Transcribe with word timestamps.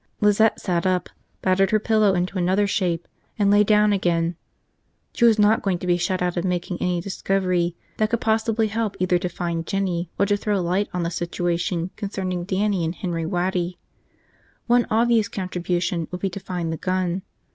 Lizette 0.19 0.59
sat 0.59 0.87
up, 0.87 1.09
battered 1.43 1.69
her 1.69 1.77
pillow 1.79 2.15
into 2.15 2.39
another 2.39 2.65
shape, 2.65 3.07
and 3.37 3.51
lay 3.51 3.63
down 3.63 3.93
again. 3.93 4.35
She 5.13 5.25
was 5.25 5.37
not 5.37 5.61
going 5.61 5.77
to 5.77 5.85
be 5.85 5.95
shut 5.95 6.23
out 6.23 6.35
of 6.35 6.43
making 6.43 6.81
any 6.81 6.99
discovery 7.01 7.75
that 7.97 8.09
could 8.09 8.19
possibly 8.19 8.69
help 8.69 8.95
either 8.99 9.19
to 9.19 9.29
find 9.29 9.67
Jinny 9.67 10.09
or 10.17 10.25
to 10.25 10.35
throw 10.37 10.59
light 10.59 10.89
on 10.91 11.03
the 11.03 11.11
situation 11.11 11.91
concerning 11.97 12.45
Dannie 12.45 12.83
and 12.83 12.95
Henry 12.95 13.27
Waddy. 13.27 13.77
One 14.65 14.87
obvious 14.89 15.27
contribution 15.27 16.07
would 16.09 16.21
be 16.21 16.31
to 16.31 16.39
find 16.39 16.73
the 16.73 16.77
gun. 16.77 17.21